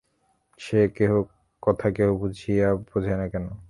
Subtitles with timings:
[0.59, 0.79] সে
[1.63, 3.45] কথা কেহ বুঝিয়াও বোঝে না কেন!